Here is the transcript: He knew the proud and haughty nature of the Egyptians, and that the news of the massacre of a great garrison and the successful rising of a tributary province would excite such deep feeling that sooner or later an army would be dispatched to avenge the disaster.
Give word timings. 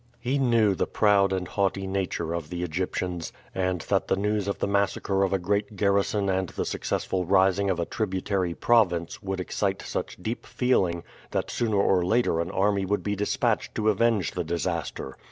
He 0.19 0.39
knew 0.39 0.73
the 0.73 0.87
proud 0.87 1.31
and 1.31 1.47
haughty 1.47 1.85
nature 1.85 2.33
of 2.33 2.49
the 2.49 2.63
Egyptians, 2.63 3.31
and 3.53 3.81
that 3.81 4.07
the 4.07 4.15
news 4.15 4.47
of 4.47 4.57
the 4.57 4.65
massacre 4.67 5.21
of 5.21 5.31
a 5.31 5.37
great 5.37 5.75
garrison 5.75 6.27
and 6.27 6.49
the 6.49 6.65
successful 6.65 7.23
rising 7.23 7.69
of 7.69 7.79
a 7.79 7.85
tributary 7.85 8.55
province 8.55 9.21
would 9.21 9.39
excite 9.39 9.83
such 9.83 10.17
deep 10.19 10.47
feeling 10.47 11.03
that 11.29 11.51
sooner 11.51 11.77
or 11.77 12.03
later 12.03 12.39
an 12.41 12.49
army 12.49 12.83
would 12.83 13.03
be 13.03 13.15
dispatched 13.15 13.75
to 13.75 13.89
avenge 13.89 14.31
the 14.31 14.43
disaster. 14.43 15.17